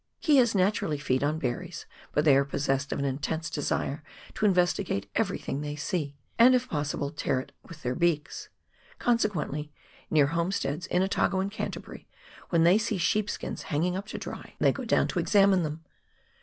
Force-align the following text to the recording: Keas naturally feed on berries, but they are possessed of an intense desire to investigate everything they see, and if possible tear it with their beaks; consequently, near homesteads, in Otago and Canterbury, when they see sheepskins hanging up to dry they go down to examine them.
Keas 0.21 0.55
naturally 0.55 0.97
feed 0.97 1.23
on 1.23 1.37
berries, 1.37 1.85
but 2.11 2.25
they 2.25 2.35
are 2.35 2.43
possessed 2.43 2.91
of 2.91 2.97
an 2.97 3.05
intense 3.05 3.51
desire 3.51 4.01
to 4.33 4.47
investigate 4.47 5.07
everything 5.13 5.61
they 5.61 5.75
see, 5.75 6.17
and 6.39 6.55
if 6.55 6.67
possible 6.67 7.11
tear 7.11 7.39
it 7.39 7.51
with 7.67 7.83
their 7.83 7.93
beaks; 7.93 8.49
consequently, 8.97 9.71
near 10.09 10.25
homesteads, 10.33 10.87
in 10.87 11.03
Otago 11.03 11.39
and 11.39 11.51
Canterbury, 11.51 12.07
when 12.49 12.63
they 12.63 12.79
see 12.79 12.97
sheepskins 12.97 13.61
hanging 13.69 13.95
up 13.95 14.07
to 14.07 14.17
dry 14.17 14.55
they 14.57 14.71
go 14.71 14.85
down 14.85 15.07
to 15.09 15.19
examine 15.19 15.61
them. 15.61 15.85